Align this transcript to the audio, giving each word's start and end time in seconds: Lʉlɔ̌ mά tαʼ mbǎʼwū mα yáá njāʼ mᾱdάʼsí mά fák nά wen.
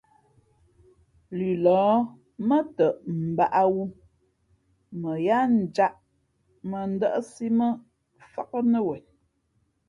Lʉlɔ̌ 1.37 1.85
mά 2.47 2.57
tαʼ 2.75 2.95
mbǎʼwū 3.31 3.83
mα 5.01 5.11
yáá 5.25 5.43
njāʼ 5.61 5.93
mᾱdάʼsí 6.69 7.45
mά 7.59 7.67
fák 8.31 8.51
nά 8.71 8.79
wen. 8.87 9.03